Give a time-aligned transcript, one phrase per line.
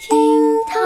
[0.00, 0.16] 厅
[0.66, 0.80] 堂。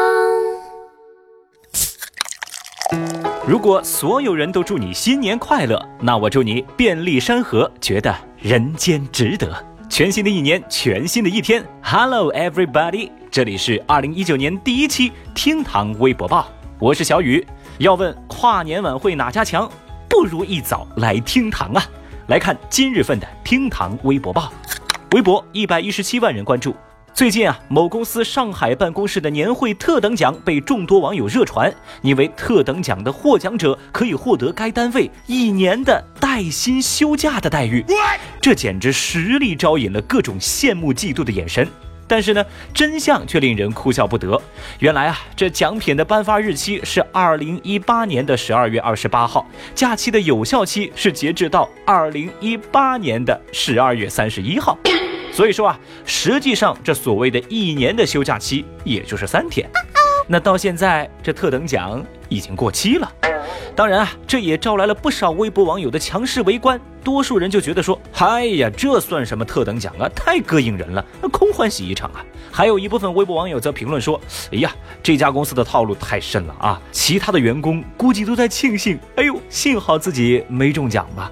[3.47, 9.65] 如果所有人都祝你新年快乐，那我祝你遍历山河，觉得人间值得。
[9.89, 16.49] 全新的一年，全新的一天，Hello everybody，这里是二零一九年第一期厅堂微博报，
[16.81, 17.47] 我是小雨。
[17.79, 19.71] 要问跨年晚会哪家强，
[20.09, 21.85] 不如一早来厅堂啊！
[22.27, 24.53] 来看今日份的厅堂微博报，
[25.13, 26.75] 微博一百一十七万人关注。
[27.15, 37.85] 最近啊，某公司上海办公室的年会特等奖被众多网友热传，因为特等奖的获奖者可以获得该单位一年的带薪休假的待遇，
[38.41, 41.69] 这简直实力招引了各种羡慕嫉妒的眼神。
[42.09, 42.45] 但是呢，
[42.75, 44.43] 真相却令人哭笑不得。
[44.81, 54.77] 原来啊，这奖品的颁发日期是二零一八年的十二月二十八号，假期的有效期是截止到二零一八年的十二月三十一号。
[55.35, 59.69] 所以说啊，实际上这所谓的一年的休假期也就是三天。
[60.29, 63.13] 那到现在这特等奖已经过期了。
[63.75, 66.81] 当然啊，这也招来了不少微博网友的强势围观。
[67.03, 70.09] 多数人就觉得说：“嗨呀，这算什么特等奖啊？
[70.15, 74.19] 太膈应人了，空欢喜一场啊！”还有一部分微博网友则评论说
[74.53, 74.73] ：“哎呀，
[75.03, 76.81] 这家公司的套路太深了啊！
[76.93, 81.31] 其他的员工估计都在庆幸，哎呦，幸好自己没中奖吧。”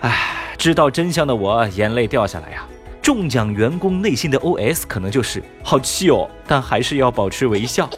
[0.00, 2.66] 哎，知道真相的我眼泪掉下来呀。
[3.02, 7.90] 中奖员工内心的 OS 可能就是好气哦，但还是要保持微笑。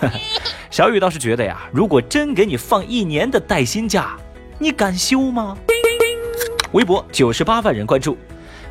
[0.70, 4.16] 小雨倒是觉得呀，如果真给你放一年的带薪假，
[4.58, 5.56] 你敢休吗？
[6.72, 8.16] 微博九十八万人关注。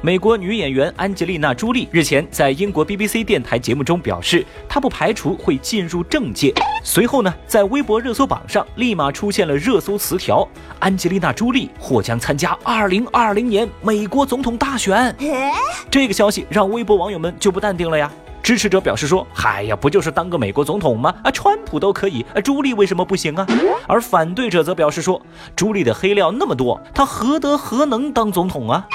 [0.03, 6.51] 美国女演员安吉丽娜·朱莉日前在英国 BBC 电台节目中表示，她不排除会进入政界。
[6.81, 10.47] 随后呢，在微博热搜榜上立马出现了热搜词条
[10.81, 15.15] ：“安吉丽娜·朱莉或将参加2020年美国总统大选。
[15.91, 18.11] ”这个消息让微博网友们就不淡定了呀。
[18.41, 21.13] 支持者表示说：“嗨呀，不就是当个美国总统吗？
[21.23, 23.45] 啊，川普都可以，啊，朱莉为什么不行啊？”
[23.87, 25.21] 而反对者则表示说
[25.55, 28.87] ：“朱莉的黑料那么多，她何德何能当总统啊？”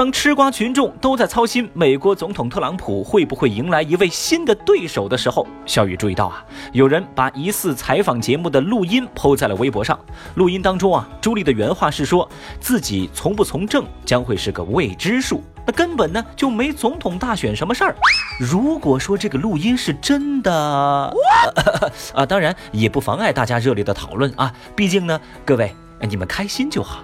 [0.00, 10.00] 当吃瓜群众都在操心美国总统特朗普会不会迎来一位新的对手的时候，小雨注意到啊，有人把疑似采访节目的录音抛在了微博上。
[10.36, 12.26] 录音当中啊，朱莉的原话是说
[12.58, 17.94] 自己从不从政将会是个未知数，那根本呢就没总统大选什么事儿。
[18.38, 21.14] 如果说这个录音是真的，
[22.16, 25.70] 啊，当然也不妨碍大家热烈的讨论啊，毕竟呢，各位
[26.08, 27.02] 你们开心就好。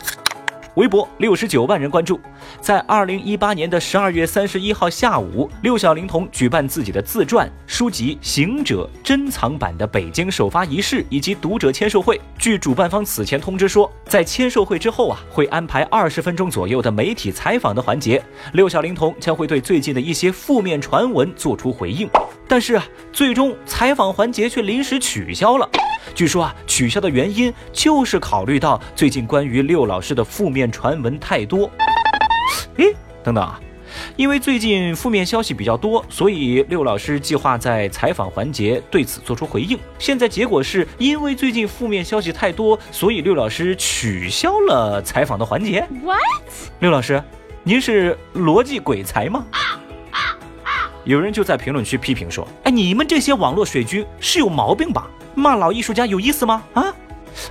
[0.77, 2.21] 微博六十九万人关注，
[2.61, 12.21] 在二零一八年的十二月三十一号下午，六小龄童举办自己的自传书籍《行者》珍藏版的北京首发仪式以及读者签售会。
[12.39, 18.23] 据主办方此前通知说，在签售会之后啊，会安排二十分钟左右的媒体采访的环节，
[18.53, 22.07] 六小龄童将会对最近的一些负面传闻做出回应。
[22.47, 25.69] 但是啊，最终采访环节却临时取消了。
[26.15, 31.71] 据说啊，取消的原因就是考虑到最近关于六老师的负面传闻太多。
[32.77, 33.61] 诶，等等啊，
[34.17, 39.79] 因为最近负面消息比较多，所以六老师计划在采访环节对此做出回应。
[39.99, 45.87] 现在结果是因为最近负面消息太多，所以六老师取消了采访的环节。
[46.03, 46.21] What？
[46.81, 47.23] 六老师，
[47.63, 49.45] 您是逻辑鬼才吗？
[51.07, 55.07] 有人就在评论区批评说：“哎，你们这些网络水军是有毛病吧？
[55.37, 56.61] 骂老艺术家有意思吗？
[56.75, 56.85] 啊？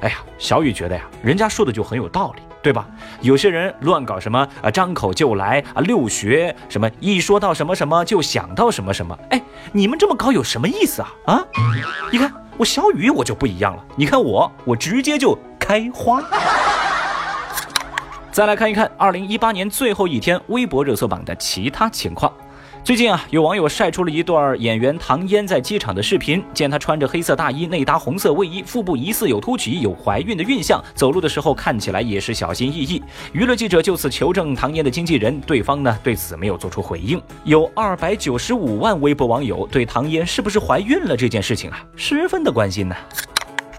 [0.01, 2.85] 哎呀，小雨觉得呀，人家说的就很有道理，对吧？
[3.21, 9.17] 有些人乱搞什么啊，张口就来啊，六学什么，一说到什么什么就想到什么什么。
[9.29, 9.41] 哎，
[9.72, 11.13] 你们这么搞有什么意思啊？
[11.27, 11.45] 啊？
[12.11, 16.22] 你看我小雨我就不一样了，你看我，我直接就开花。
[18.33, 22.29] 再来看一看二零一八年最后一天微博热搜榜的其他情况。
[22.85, 33.01] 最近啊，有网友晒出了一段演员唐嫣在机场的视频，见她穿着黑色大衣，内搭红色卫衣，腹部疑似有凸起，有怀孕的孕象，走路的时候看起来也是小心翼翼。
[33.34, 37.19] 娱乐记者就此求证唐嫣的经纪人，对方呢对此没有做出回应。
[37.44, 42.96] 有二百九十五万微博网友对唐嫣是不是怀孕了这件事情啊，十分的关心呢。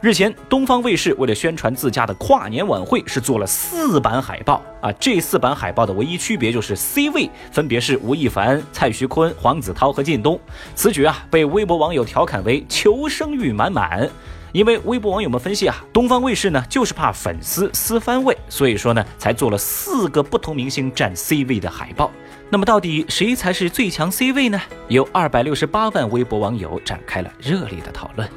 [0.03, 4.93] 日前，东方卫视为了宣传自家的跨年晚会，是做了四版海报啊。
[5.01, 10.39] 这四版海报的唯一区别就是 C 位分别是吴亦凡、蔡徐坤、黄子韬和靳东。
[10.75, 14.09] 此举啊，被微博网友调侃为求生欲满满。
[14.53, 22.11] 因为微博网友们分析啊，东方卫视呢就是怕粉丝撕番位，所以说呢才做了四个不同明星占 C 位的海报。
[22.51, 24.61] 那么到底谁才是最强 C 位呢？
[24.89, 28.29] 有二百六十八万微博网友展开了热烈的讨论。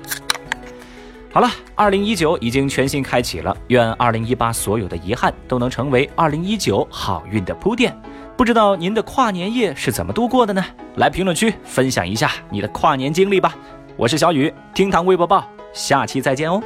[1.32, 7.96] 好了，二零一九已经全新开启了，愿二零一八所有的遗憾都能成为二零一九好运的铺垫。
[8.36, 10.66] 不知道您的跨年夜是怎么度过的呢？
[10.96, 13.56] 来评论区分享一下你的跨年经历吧。
[13.96, 16.64] 我是小雨，厅堂微博报，下期再见哦。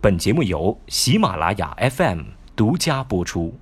[0.00, 2.20] 本节目由喜马拉雅 FM
[2.56, 3.54] 独家播出。